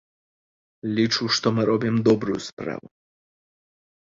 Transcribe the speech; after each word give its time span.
Лічу, 0.99 1.23
што 1.39 1.47
мы 1.57 1.61
робім 1.71 1.95
добрую 2.07 2.39
справу. 2.47 2.87